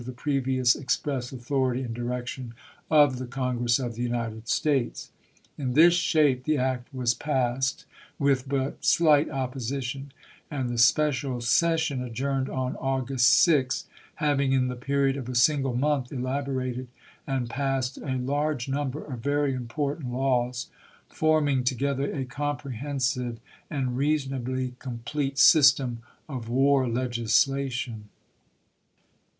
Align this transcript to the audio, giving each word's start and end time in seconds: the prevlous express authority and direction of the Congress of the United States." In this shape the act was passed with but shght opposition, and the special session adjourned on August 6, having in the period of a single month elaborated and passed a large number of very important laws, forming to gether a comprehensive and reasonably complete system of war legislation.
the 0.03 0.11
prevlous 0.11 0.75
express 0.75 1.31
authority 1.31 1.83
and 1.83 1.93
direction 1.93 2.55
of 2.89 3.19
the 3.19 3.27
Congress 3.27 3.77
of 3.77 3.93
the 3.93 4.01
United 4.01 4.47
States." 4.49 5.11
In 5.59 5.73
this 5.73 5.93
shape 5.93 6.45
the 6.45 6.57
act 6.57 6.91
was 6.91 7.13
passed 7.13 7.85
with 8.17 8.49
but 8.49 8.81
shght 8.81 9.29
opposition, 9.29 10.11
and 10.49 10.71
the 10.71 10.79
special 10.79 11.39
session 11.39 12.01
adjourned 12.01 12.49
on 12.49 12.75
August 12.77 13.29
6, 13.43 13.85
having 14.15 14.53
in 14.53 14.69
the 14.69 14.75
period 14.75 15.17
of 15.17 15.29
a 15.29 15.35
single 15.35 15.75
month 15.75 16.11
elaborated 16.11 16.87
and 17.27 17.47
passed 17.47 17.97
a 17.99 18.17
large 18.17 18.67
number 18.67 19.03
of 19.05 19.19
very 19.19 19.53
important 19.53 20.11
laws, 20.11 20.65
forming 21.09 21.63
to 21.63 21.75
gether 21.75 22.11
a 22.11 22.25
comprehensive 22.25 23.39
and 23.69 23.95
reasonably 23.97 24.73
complete 24.79 25.37
system 25.37 25.99
of 26.27 26.49
war 26.49 26.89
legislation. 26.89 28.09